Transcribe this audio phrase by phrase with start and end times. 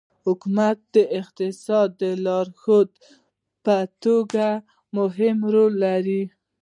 [0.25, 2.89] حکومت د اقتصاد د لارښود
[3.65, 4.47] په توګه
[4.97, 6.23] مهم رول لري.